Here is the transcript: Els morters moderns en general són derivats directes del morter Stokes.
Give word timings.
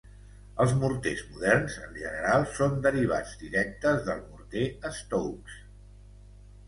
Els 0.63 0.71
morters 0.83 1.19
moderns 1.33 1.75
en 1.89 1.93
general 1.99 2.47
són 2.55 2.75
derivats 2.87 3.35
directes 3.45 4.01
del 4.09 4.25
morter 4.31 4.65
Stokes. 5.03 5.61